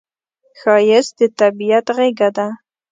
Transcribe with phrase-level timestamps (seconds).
[0.59, 2.47] ښایست د طبیعت غېږه ده